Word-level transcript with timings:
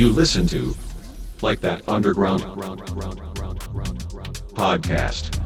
You 0.00 0.08
listen 0.08 0.46
to 0.46 0.74
like 1.42 1.60
that 1.60 1.86
underground 1.86 2.40
podcast. 4.54 5.36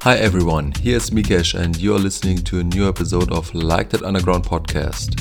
Hi 0.00 0.16
everyone, 0.16 0.72
here's 0.80 1.10
Mikesh 1.10 1.52
and 1.52 1.76
you're 1.76 1.98
listening 1.98 2.38
to 2.44 2.60
a 2.60 2.64
new 2.64 2.88
episode 2.88 3.30
of 3.30 3.54
Like 3.54 3.90
That 3.90 4.02
Underground 4.02 4.46
podcast. 4.46 5.20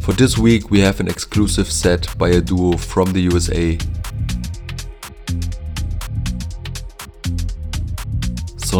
For 0.00 0.14
this 0.14 0.38
week, 0.38 0.70
we 0.70 0.80
have 0.80 1.00
an 1.00 1.08
exclusive 1.08 1.70
set 1.70 2.16
by 2.16 2.30
a 2.30 2.40
duo 2.40 2.78
from 2.78 3.12
the 3.12 3.20
USA. 3.20 3.76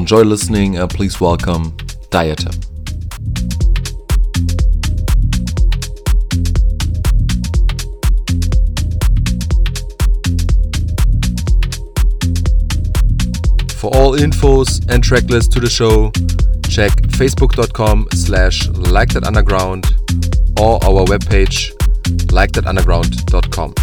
Enjoy 0.00 0.22
listening 0.22 0.78
and 0.78 0.88
please 0.88 1.20
welcome 1.20 1.72
Diatom. 2.10 2.54
For 13.74 13.94
all 13.94 14.16
infos 14.16 14.80
and 14.91 15.05
tracklists 15.05 15.50
to 15.52 15.60
the 15.60 15.68
show, 15.68 16.10
check 16.70 16.92
facebook.com 17.19 18.08
slash 18.12 18.69
like 18.69 19.10
that 19.10 19.24
underground 19.24 19.84
or 20.58 20.82
our 20.82 21.05
webpage 21.05 21.72
likethatunderground.com. 22.28 23.74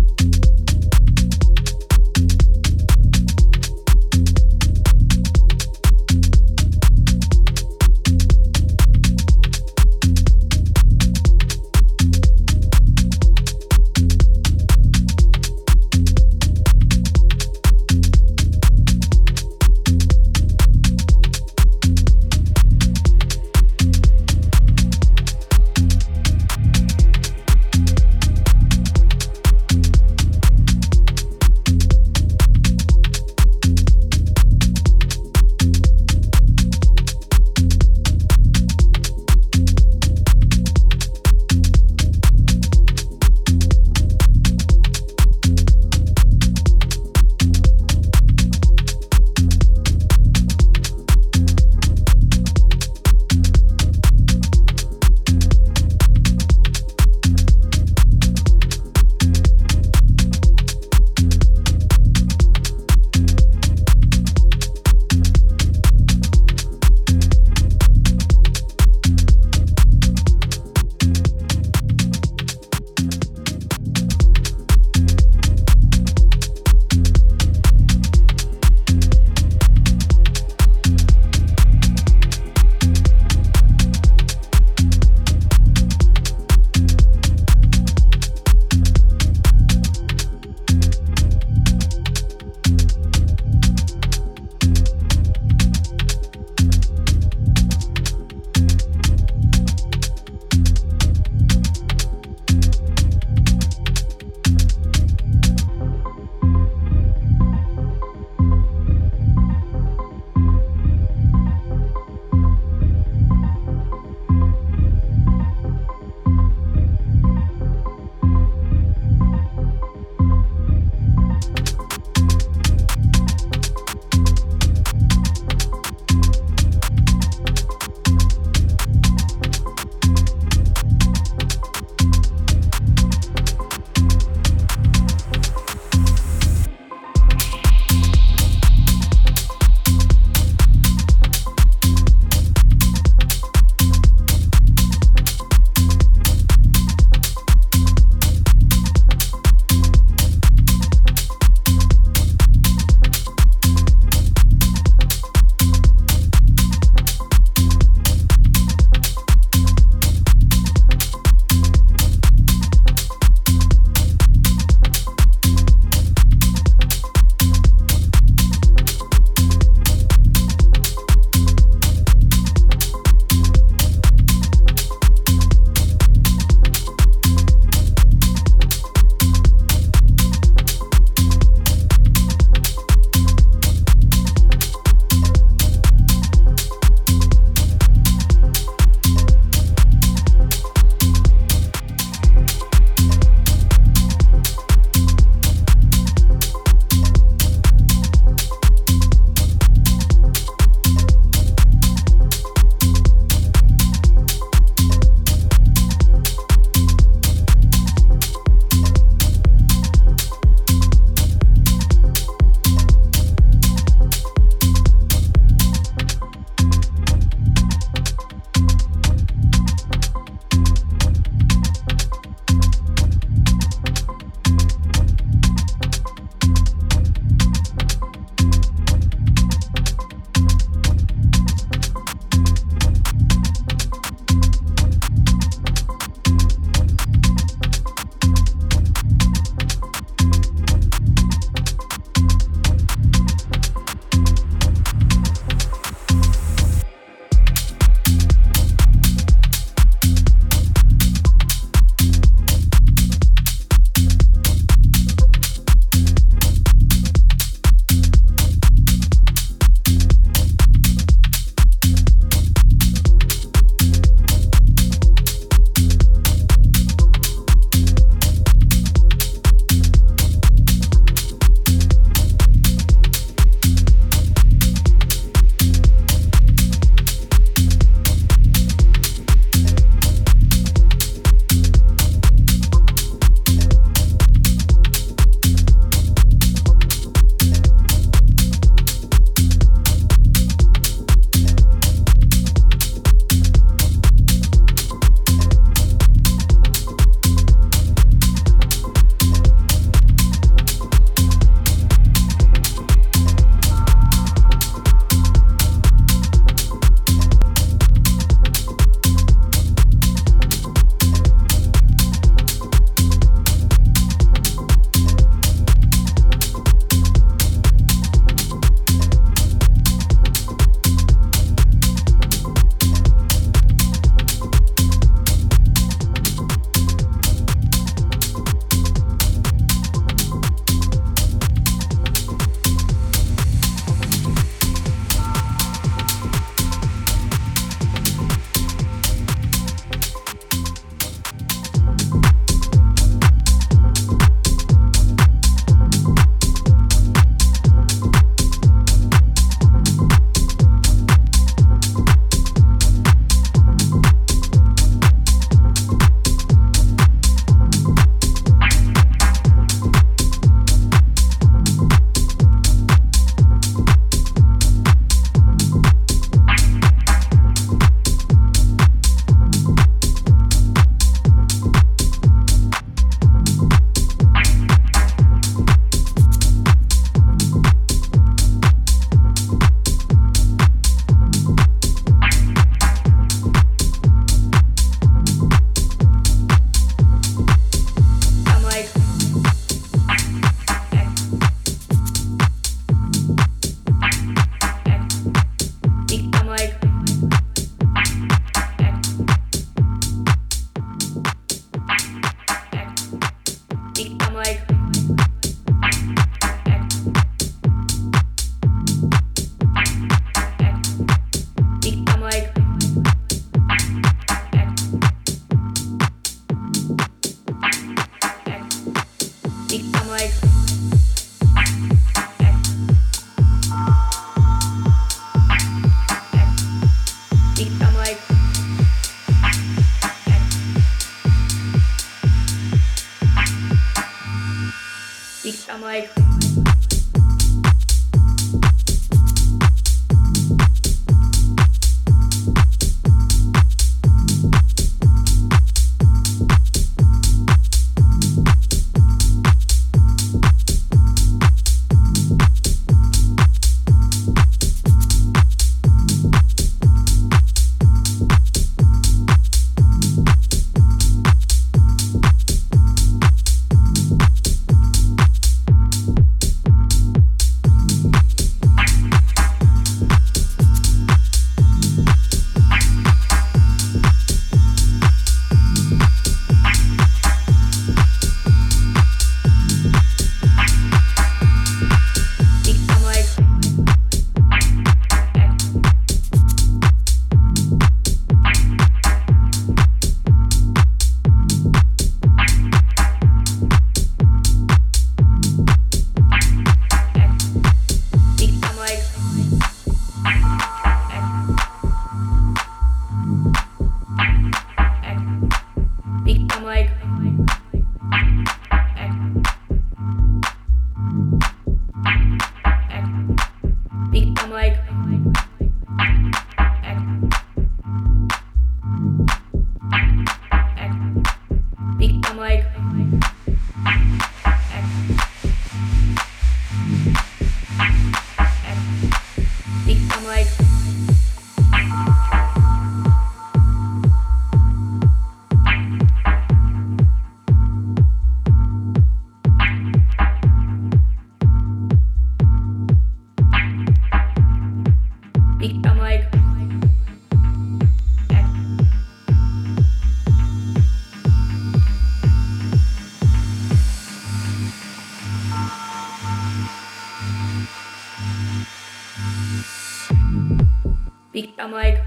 like 561.77 562.06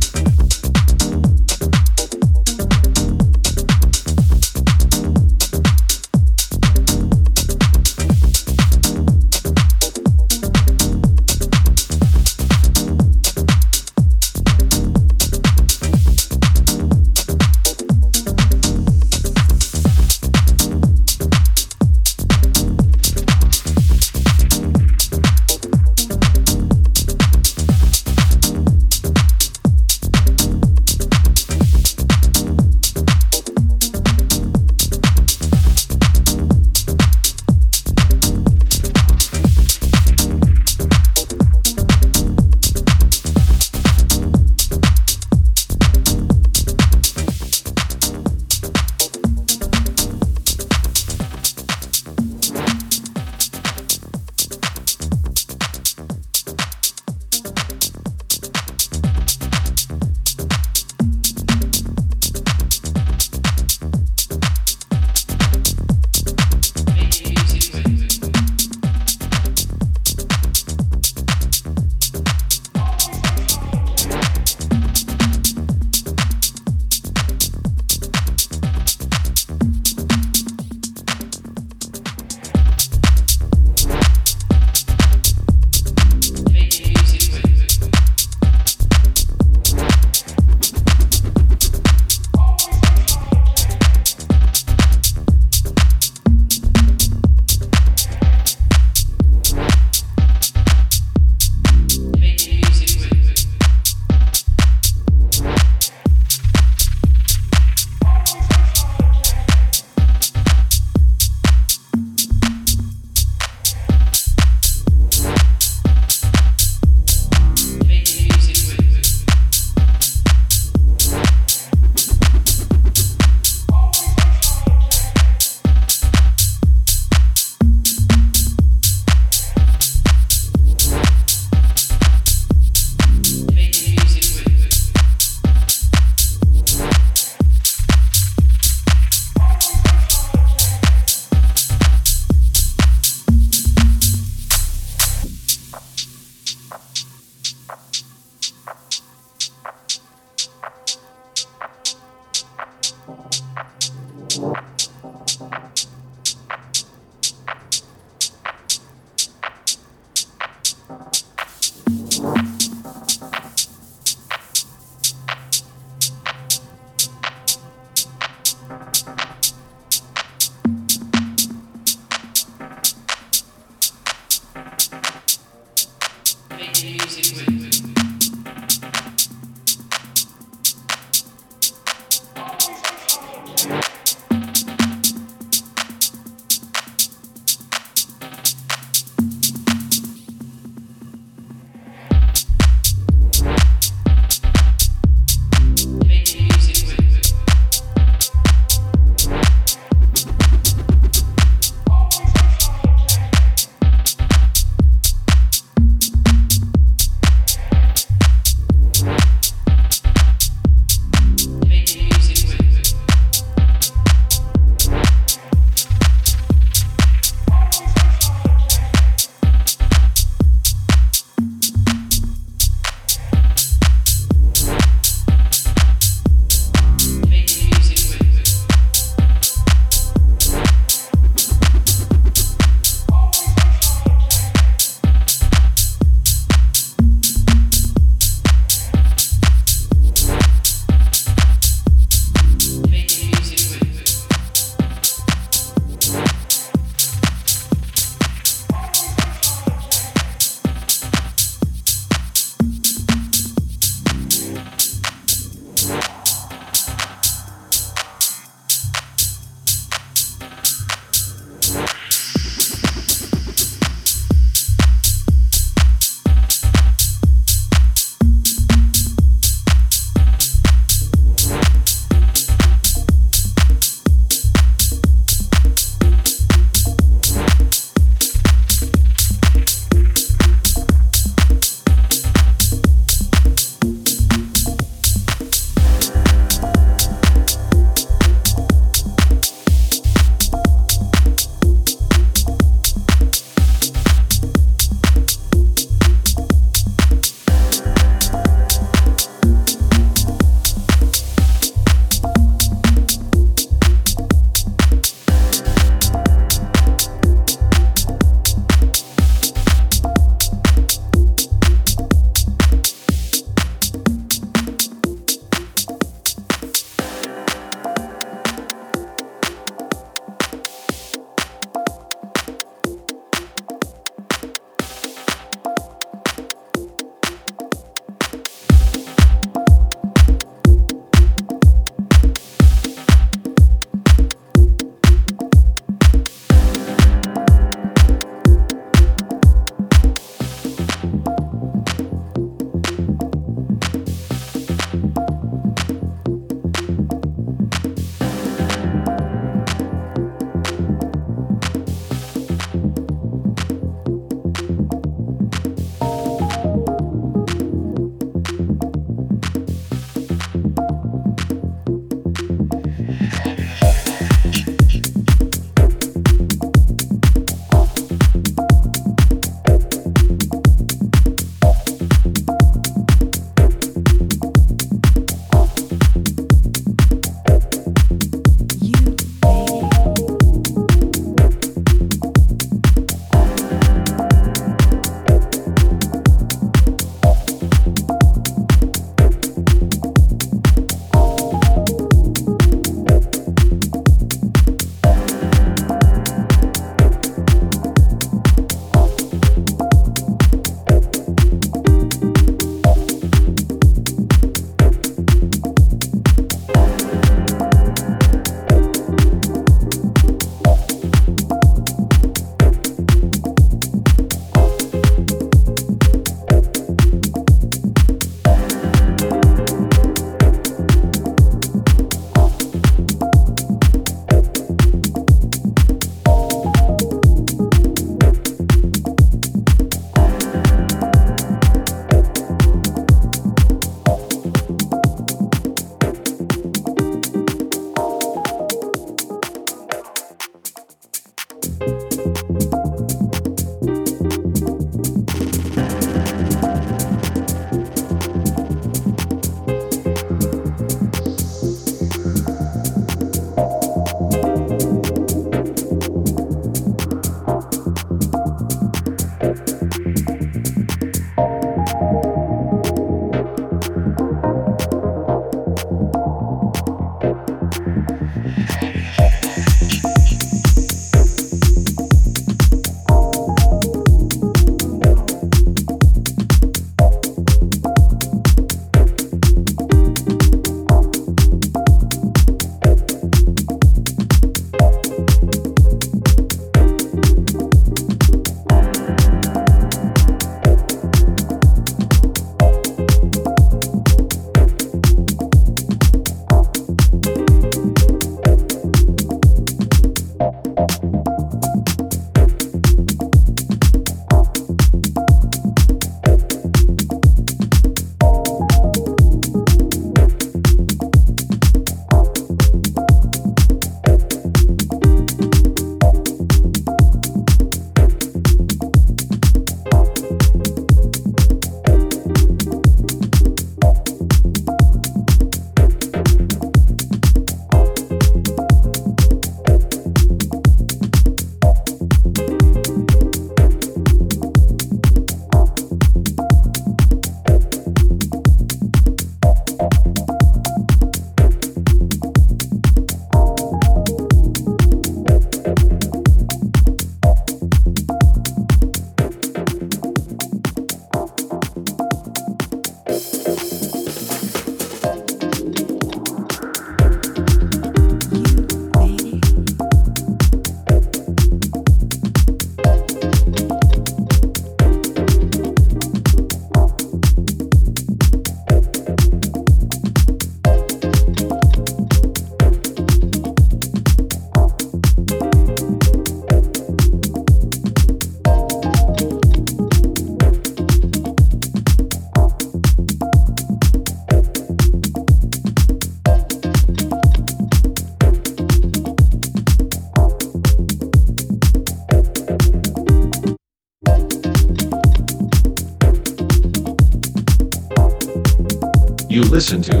You 599.42 599.48
listen 599.48 599.82
to 599.82 600.00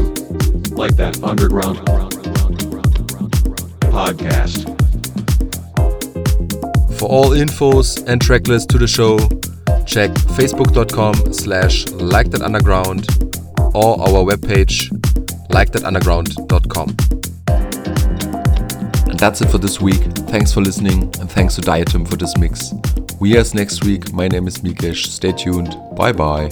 Like 0.76 0.94
That 0.96 1.20
Underground 1.24 1.78
podcast. 3.90 4.62
For 6.96 7.08
all 7.08 7.30
infos 7.30 8.06
and 8.06 8.20
tracklist 8.20 8.68
to 8.68 8.78
the 8.78 8.86
show, 8.86 9.18
check 9.84 10.12
facebook.com 10.38 11.32
slash 11.32 11.88
like 11.88 12.30
that 12.30 12.42
underground 12.42 13.08
or 13.74 14.00
our 14.00 14.24
webpage 14.24 14.90
likethatunderground.com. 15.48 16.96
And 19.10 19.18
that's 19.18 19.40
it 19.40 19.48
for 19.50 19.58
this 19.58 19.80
week. 19.80 20.02
Thanks 20.28 20.52
for 20.52 20.60
listening 20.60 21.02
and 21.18 21.28
thanks 21.28 21.56
to 21.56 21.62
Diatom 21.62 22.08
for 22.08 22.14
this 22.14 22.36
mix. 22.38 22.72
We 23.18 23.36
as 23.36 23.54
next 23.54 23.84
week. 23.84 24.12
My 24.12 24.28
name 24.28 24.46
is 24.46 24.58
Mikesh. 24.58 25.06
Stay 25.06 25.32
tuned. 25.32 25.76
Bye 25.96 26.12
bye. 26.12 26.48